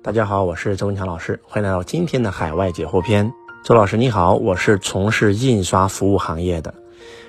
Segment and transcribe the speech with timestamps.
[0.00, 3.32] 大家好，我是周文强老师，欢迎来到今天的海外解惑篇。
[3.64, 6.72] 周老师你好，我是从事印刷服务行业的，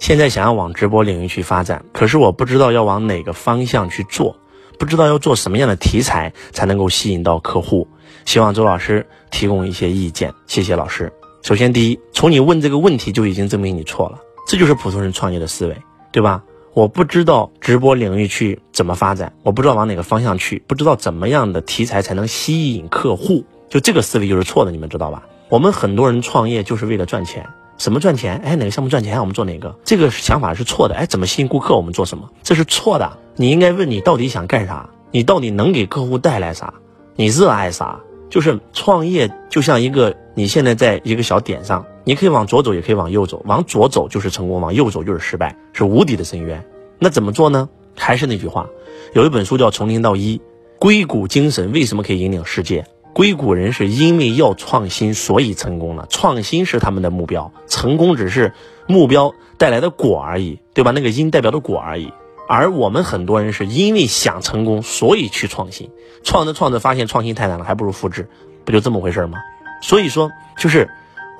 [0.00, 4.36] 现在想要往直播领域去发展，可是我不知道要往哪个方向去做，
[4.80, 7.86] 不知道要做什么样的题材才能够吸引到客户，
[8.24, 11.12] 希望周老师提供一些意见，谢谢老师。
[11.42, 15.76] 首先，第一，从你问这个问题就已经证明你错了，这就是普通人创业的思维，
[16.10, 16.42] 对吧？
[16.76, 25.22] 我不知道直播领域去怎么发展，我不知道往哪个方向去，不知道怎么样的题材才能吸引客户，就这个思维就是错的，你们知道吧？
[25.48, 27.46] 我们很多人创业就是为了赚钱，
[27.78, 28.42] 什么赚钱？
[28.44, 29.74] 哎，哪个项目赚钱，我们做哪个？
[29.86, 30.94] 这个想法是错的。
[30.94, 32.28] 哎，怎么吸引顾客，我们做什么？
[32.42, 33.10] 这是错的。
[33.36, 34.90] 你应该问你到底想干啥？
[35.12, 36.74] 你到底能给客户带来啥？
[37.14, 38.00] 你热爱啥？
[38.28, 41.86] 就是创业就像一个，你现在在一个小点上。
[42.08, 43.42] 你可以往左走，也可以往右走。
[43.46, 46.64] 往左走就是成功，往右走就是失败，是无底的深渊。
[47.00, 47.68] 那怎么做呢？
[47.96, 48.68] 还是那句话，
[49.12, 50.38] 有一本书叫《从零到一》，
[50.78, 52.86] 硅谷精神为什么可以引领世界？
[53.12, 56.06] 硅谷人是因为要创新，所以成功了。
[56.08, 58.52] 创新是他们的目标，成功只是
[58.86, 60.92] 目标带来的果而已，对吧？
[60.92, 62.12] 那个因代表的果而已。
[62.48, 65.90] 而我们很多人是因为想成功，所以去创新，
[66.22, 68.28] 创着创着发现创新太难了，还不如复制，
[68.64, 69.38] 不就这么回事吗？
[69.82, 70.88] 所以说，就是。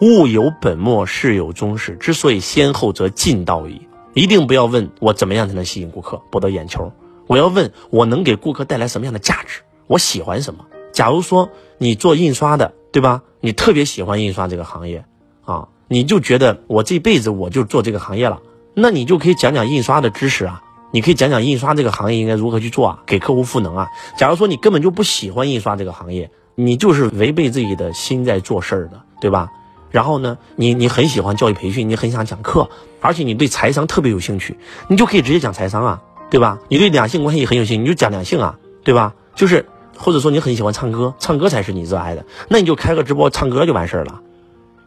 [0.00, 1.97] 物有本末，事有终始。
[1.97, 3.89] 之所以先后，则近道矣。
[4.12, 6.92] 一定不要问我怎么样才能吸引顾客，博得眼球。
[7.27, 10.64] 我要问我能给顾客带来什么样的价值，我喜欢什么。
[10.92, 13.22] 假如说你做印刷的，对吧？
[13.41, 15.05] 你特别喜欢印刷这个行业
[15.44, 18.41] 啊，你就觉得我这辈子我就做这个行业了，
[18.75, 23.88] 那你就可以讲讲印刷的知识啊，你可以讲讲印刷这个行业应该如何去做啊，给客户赋能啊。
[24.16, 29.50] 假如说你根本就不喜欢印刷这个行业，你就是违背自己的心在做事儿的，对吧？
[29.91, 32.69] 然后呢，你你很喜欢教育培训，你很想讲课，
[33.01, 34.56] 而且你对财商特别有兴趣，
[34.89, 36.59] 你就可以直接讲财商啊，对吧？
[36.69, 39.15] 你对两性关系很有兴趣，你就讲两性啊，对吧？
[39.34, 44.20] 就是或者说你很喜欢唱歌，唱歌才是你热爱的，那你就开个直播唱歌就完事儿了。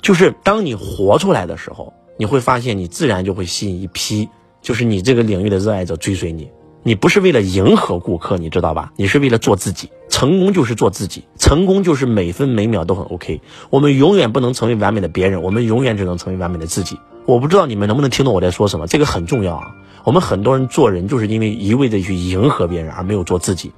[0.02, 4.30] 就是当你活出来的时候，你会发现你自然就会吸引一批，
[4.62, 6.50] 就是你这个领域的热爱者追随你。
[6.84, 8.94] 你不是为了迎合顾客，你知道吧？
[8.96, 9.90] 你是为了做自己。
[10.20, 13.40] 成功就是做自己，成功就是每分每秒都很 OK。
[13.70, 17.00] 我们永远不能成为完美的别人，我们永远只能成为完美的自己。
[17.26, 19.74] 我不知道你们能不能听懂我在说什么，这个很重要啊。
[20.04, 23.72] 我们很多人做人就是因为一味的去迎合别人，而没有做自己。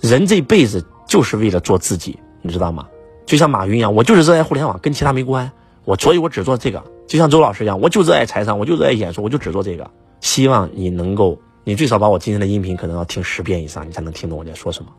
[0.00, 2.86] 人这辈子就是为了做自己，你知道吗？
[3.26, 5.50] 就像马云一样，我就是热爱互联网，跟其他没关。
[5.84, 6.84] 我所以，我只做这个。
[7.08, 9.90] 就像周老师一样，我就热爱财商，我就热爱演说，我就只做这个。
[10.20, 11.40] 希望你能够。
[11.64, 14.90] 你最少把我今天的音频可能要听十遍以上，你才能听懂我在说什么。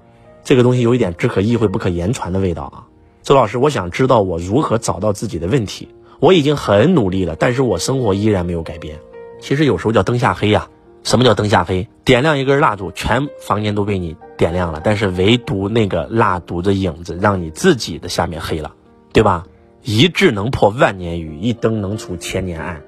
[0.43, 2.87] 这个东西有一点只可意会不可言传的味道啊，
[3.23, 5.89] 周老师，我想知道我如何找到自己的问题。
[6.19, 8.99] 我已经很努力了，但是我生活依然没有改变。
[9.39, 10.67] 其实有时候叫灯下黑呀。
[11.03, 11.87] 什么叫灯下黑？
[12.03, 18.73] 点亮一根蜡烛，全房间都被你点亮了，但是唯独那个蜡烛的影子让你自己的下面黑了，
[19.13, 19.45] 对吧？
[19.81, 22.81] 一智能破万年雨，一灯能除千年暗。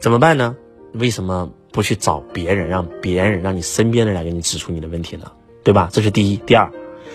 [0.00, 0.56] 怎么办呢？
[0.92, 1.50] 为什么？
[1.70, 5.32] 不去找别人，让别人让你身边的人给你指出你的问题呢，
[5.64, 5.88] 对吧？
[5.90, 6.36] 这是第一。
[6.36, 6.70] 第二，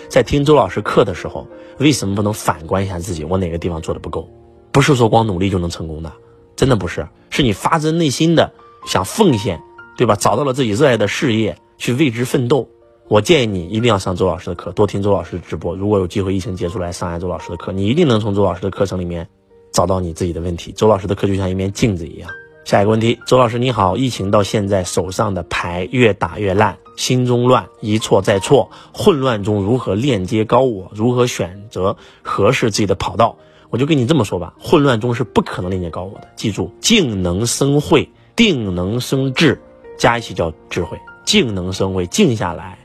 [0.08, 1.46] 在听周老师课的时候，
[1.78, 3.24] 为什么不能反观一下自己？
[3.24, 4.28] 我哪个地方做的不够？
[4.72, 6.12] 不是说光努力就能成功的，
[6.56, 7.06] 真的不是。
[7.30, 8.52] 是你发自内心的
[8.86, 9.60] 想奉献，
[9.96, 10.16] 对吧？
[10.16, 12.68] 找到了自己热爱的事业，去为之奋斗。
[13.08, 15.76] 我建议你一定要上周老师的课，多听周老师的直播。
[15.76, 19.28] 如果有机会疫情结束来上下周老师的课，你一定能从周老师的课程里面
[19.72, 20.72] 找到你自己的问题。
[20.72, 22.30] 周老师的课就像一面镜子一样。
[22.68, 30.92] 下一个问题，周老师你好，疫情到现在手上的牌越打越烂，心中乱，一错再错，混乱中如何链接高我？
[30.94, 33.38] 如何选择合适自己的跑道？
[33.70, 36.28] 我就跟你这么说吧，混乱中是不可能链接高我的。
[36.36, 39.58] 记住，静能生慧，定能生智，
[39.96, 40.98] 加一起叫智慧。
[41.24, 42.76] 静能生慧，静下来，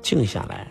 [0.00, 0.66] 静下来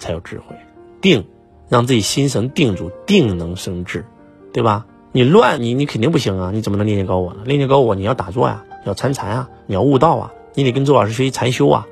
[0.00, 0.56] 才有智慧。
[1.00, 1.24] 定，
[1.68, 4.04] 让自己心神定住，定能生智，
[4.52, 4.84] 对吧？
[5.18, 6.52] 你乱，你你肯定不行啊！
[6.54, 7.40] 你怎么能练练高我呢？
[7.44, 11.88] 练练高我，你要打坐呀，要参禅啊，你要悟道啊，你得跟周老师学习禅修啊，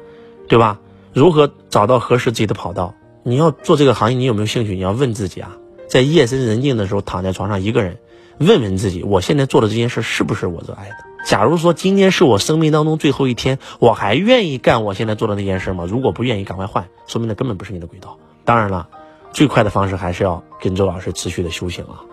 [0.46, 0.78] 对吧？
[1.12, 2.94] 如何找到合适自己的跑道？
[3.24, 4.76] 你要做这个行业，你有没有兴趣？
[4.76, 5.56] 你要问自己啊，
[5.88, 7.98] 在夜深人静的时候，躺在床上一个人，
[8.38, 10.96] 问问自己，我现在做的这件事是不是我热爱的？
[11.26, 15.84] 假如说今天是我生命当中最后一天，我还愿意干我现在做的那件事吗？
[15.84, 18.18] 如果不愿意，赶快换，说明那根本不是你的轨道。
[18.44, 18.86] 当然了，
[19.32, 22.06] 最快的方式还是要跟周老师持续的修行啊。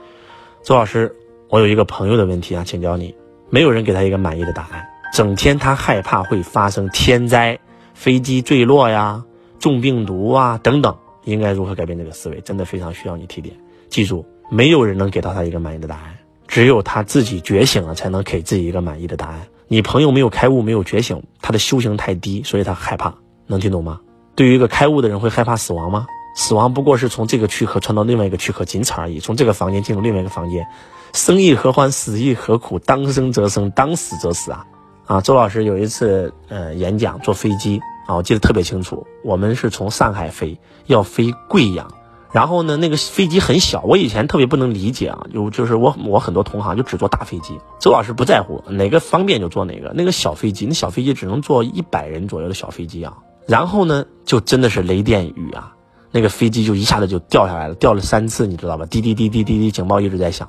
[0.63, 1.13] 周老师，
[1.50, 3.13] 我有一个朋友的问题啊，请教你。
[3.50, 7.60] 没有人给他一个满意的答案，整天他害怕会发生天灾、
[7.94, 9.21] 飞机坠落呀、
[9.60, 10.95] 中病毒啊等等，
[11.25, 12.39] 应该如何改变这个思维？
[12.39, 13.54] 真的非常需要你提点。
[13.89, 16.15] 记住，没有人能给到他一个满意的答案，
[16.48, 19.42] 只有他自己觉醒了，才能给自己一个满意的答案。
[19.68, 23.13] 你朋友没有开悟，没有觉醒，他的修行太低，所以他害怕。
[23.48, 24.00] 能听懂吗？
[24.33, 26.07] 对于一个开悟的人，会害怕死亡吗？
[26.35, 29.19] 死亡不过是从这个躯壳穿到另外一个躯壳，仅此而已。
[29.19, 30.68] 从这个房间进入另外一个房间，
[31.13, 32.80] 生亦何欢，死亦何苦？
[32.80, 34.65] 当生则生，当死则死啊！
[35.06, 39.06] 啊，周老师有一次呃演讲坐飞机啊，我记得特别清楚。
[39.24, 40.57] 我们是从上海飞，
[40.88, 41.94] 要飞贵阳，
[42.31, 49.91] 然后呢那个飞机很小，我以前特别不能理解啊，就就是我我很多同行就只坐大飞机，周老师不在乎哪个方便就坐哪个。
[49.94, 55.75] 那个小飞机，那小飞机只能坐一百人左右的小飞机啊，然后呢就真的是雷电雨啊。
[56.15, 58.86] 那个飞机就一下子就掉下来了，掉了三次，你知道吧？
[58.86, 60.48] 滴滴滴滴滴滴，警报一直在响，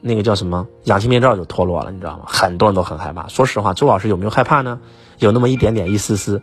[0.00, 0.66] 那个叫什么？
[0.86, 2.24] 氧气面罩就脱落了，你知道吗？
[2.26, 3.28] 很多人都很害怕。
[3.28, 4.80] 说实话，周老师有没有害怕呢？
[5.20, 6.42] 有那么一点点，一丝丝。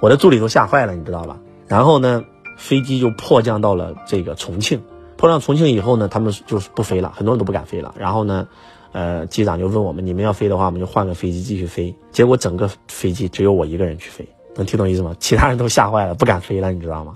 [0.00, 1.36] 我的助理都吓坏了，你知道吧？
[1.66, 2.22] 然后呢，
[2.56, 4.80] 飞机就迫降到了这个重庆。
[5.16, 7.92] 迫降重庆以后呢，他们就不飞了，很多人都不敢飞了。
[7.98, 8.46] 然后呢，
[8.92, 11.92] 呃，机长就问我们：你们要飞的话，我们就换个飞机继续飞。
[12.12, 15.14] 结果整个飞机只有我一个人去飞，能听懂意思吗？
[15.18, 17.14] 其他人都吓坏了，不敢飞了，你知道吗？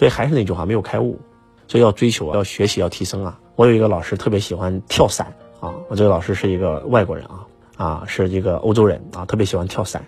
[0.00, 1.20] 所以还是那句话，没有开悟，
[1.68, 3.38] 所以要追求，要学习，要提升啊！
[3.54, 5.26] 我有一个老师特别喜欢跳伞
[5.60, 7.44] 啊，我这个老师是一个外国人啊，
[7.76, 10.02] 啊，是一个欧洲人啊，特别喜欢跳伞。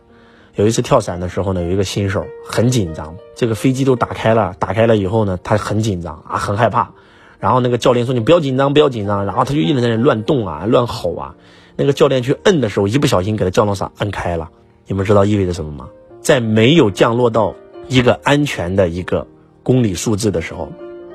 [0.55, 6.91] 有一次跳伞的时候呢，有一个新手很紧张，这个飞机都打开了，打开了以后呢，他很紧张啊，很害怕。
[7.39, 11.35] 然后那个教练说：“你不要紧张，不要紧张。”然后他就一直在那乱动啊，乱吼啊。
[11.77, 14.49] 那个教练去摁的时候，一不小心给他降落伞摁开了。
[14.87, 15.87] 你们知道意味着什么吗？
[16.23, 17.55] 在没有降落到
[17.89, 19.27] 一个安全的一个。
[19.63, 20.71] 公里数字的时候，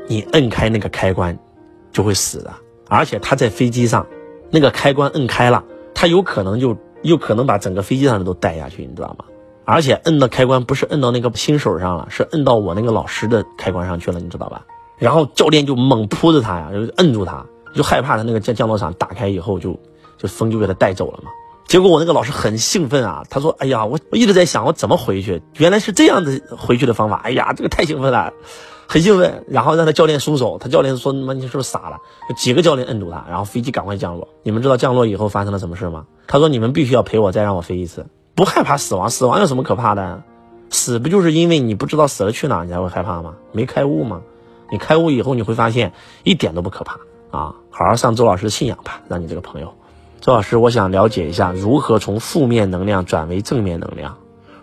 [0.07, 1.37] 你摁开那个开关，
[1.91, 2.53] 就会死的。
[2.87, 4.05] 而且他在飞机上，
[4.49, 5.63] 那个开关摁开了，
[5.93, 9.25] 他有可能就有可能把整个飞机上的都带下去，你知道吗？
[9.65, 14.65] 而且摁的开关不是摁到那个新手上了，是摁到我那个老师的开关上去了，你知道吧？
[14.97, 19.77] 然后教练就猛扑着他呀，就摁住他，就害怕他那个降降落伞打开以后就
[20.17, 21.29] 就风就给他带走了嘛。
[21.67, 27.17] 结果我那个老师很兴奋啊，他说：“哎呀，我我一直在想我怎么回去，原来是这样的回去的方法。
[27.25, 28.31] 哎呀，这个太兴奋了，
[28.87, 29.43] 很兴奋。
[29.49, 31.97] 然后让他教练松手，他教练说：‘妈，你是不是傻了？’
[32.37, 34.27] 几个教练摁住他，然后飞机赶快降落。
[34.43, 36.05] 你们知道降落以后发生了什么事吗？
[36.25, 39.09] 他说：‘你们必须要陪我再让我飞一次，不害怕死亡。
[39.09, 40.23] 死亡有什么可怕的？
[40.69, 43.33] 死不就是因为你不知道死了去哪，你才会害怕吗？
[43.51, 44.21] 没开悟吗？
[44.71, 45.91] 你开悟以后，你会发现
[46.23, 46.93] 一点都不可怕
[47.31, 47.55] 啊！
[47.69, 49.73] 好好上周老师的信仰吧，让你这个朋友。”
[50.19, 54.17] 周老师，我想了解一下如何从负面能量转为正面能量。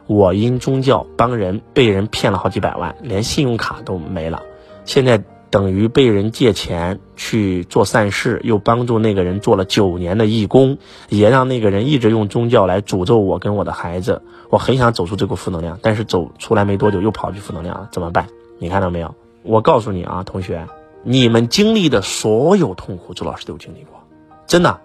[0.07, 4.43] 我因宗教帮人被人骗了好几百万，连信用卡都没了。
[4.85, 10.77] 现在等于被人借钱去做善事，又帮助那个人做了九年的义工，
[11.09, 14.21] 也让那个人一直用宗教来诅咒我跟我的孩子。
[14.51, 18.27] 我很想走出这股负能量，但是走出来没多久又跑去负能量了，怎么办？
[18.59, 19.15] 你看到没有？
[19.43, 20.67] 我告诉你啊，同学，
[21.03, 24.03] 你们经历的所有痛苦，周老师都经历过，
[24.47, 24.81] 真的。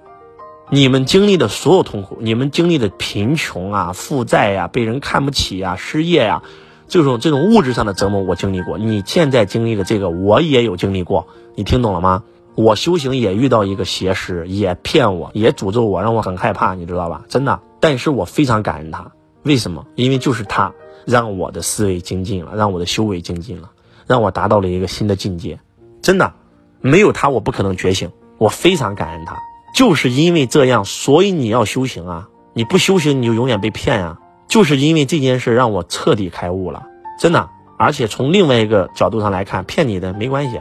[0.71, 6.44] 你们经历的所有痛苦，你们经历的贫穷啊、负债呀、被人看不起呀、失业呀，
[6.88, 8.77] 这种这种物质上的折磨，我经历过。
[8.77, 11.27] 你现在经历的这个，我也有经历过。
[11.56, 12.24] 你听懂了吗？
[12.54, 17.24] 我修行也遇到一个邪师，也骗我，也诅咒我，让我很害怕，你知道吧？
[17.30, 17.62] 真的。
[17.80, 19.12] 但是我非常感恩他，
[19.42, 19.88] 为什么？
[19.95, 20.74] 因为就是他
[21.06, 23.71] 让我的思维精进了，让我的修为精进了，
[24.06, 25.60] 让我达到了一个新的境界。
[26.04, 26.33] 真的，
[26.80, 28.12] 没有他，我不可能觉醒。
[28.38, 29.49] 我非常感恩他。
[29.74, 32.30] 就是因为这样，所以你要修行啊！
[32.54, 34.19] 你不修行，你就永远被骗啊！
[34.48, 36.86] 就是因为这件事让我彻底开悟了，
[37.19, 37.50] 真的。
[37.77, 40.60] 而且从另外一个角度上来看，骗你的没关系，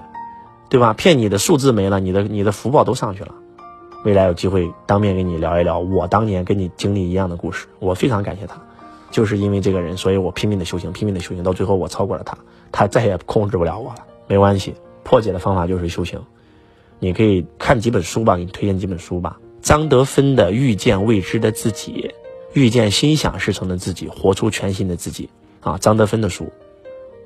[0.68, 0.92] 对吧？
[0.92, 3.34] 骗你的数字没了，你的你的福报都上去了。
[4.04, 8.56] 未来有机会当面跟你聊一聊我当年跟你经历一样的故事，我非常感谢他。
[9.10, 12.36] 就是因为这个人，所以我拼命的修行，拼命的修行，到最后我超过了他，
[12.70, 14.04] 他再也控制不了我了。
[14.28, 16.20] 没关系，破解的方法就是修行。
[17.00, 19.38] 你可以看几本书吧，给你推荐几本书吧。
[19.60, 22.10] 张德芬的《遇见未知的自己》，
[22.58, 25.28] 遇见心想事成的自己，活出全新的自己
[25.60, 26.50] 啊，张德芬的书。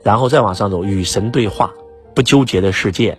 [0.02, 1.72] 然后再往上走，《与神对话》，
[2.14, 3.16] 不纠结的世界，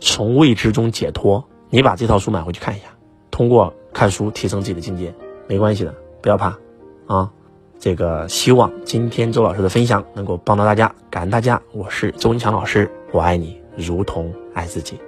[0.00, 1.44] 从未知中解脱。
[1.70, 2.86] 你把这套书买回去看一下，
[3.30, 5.14] 通过看书提升自己的境界，
[5.46, 6.58] 没关系的，不要怕
[7.06, 7.30] 啊。
[7.78, 11.60] 这个希望今天周老师的分享能够帮到大家，感恩大家。
[11.72, 14.98] 我是周文强老师，我爱你如同爱自己。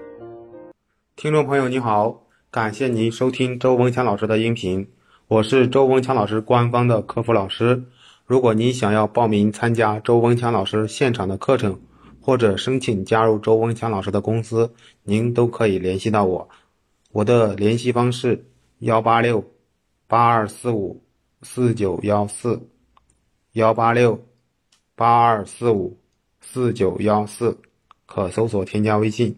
[1.17, 4.87] 听众朋友，你好，感谢您收听周文强老师的音频，
[5.29, 7.85] 我是周文强老师官方的客服老师。
[8.27, 11.81] 如果您想要报名参加周文强老师现场的课程，
[12.21, 16.51] 或者申请加入周文强老师的公司，您都可以联系到我。
[17.13, 18.45] 我的联系方式：
[18.81, 19.43] 幺八六
[20.07, 21.03] 八二四五
[21.41, 22.69] 四九幺四，
[23.53, 24.23] 幺八六
[24.95, 25.99] 八二四五
[26.43, 27.57] 四九幺四，
[28.05, 29.35] 可搜索添加微信。